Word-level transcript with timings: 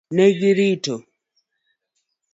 Ne 0.15 0.25
girito. 0.39 0.95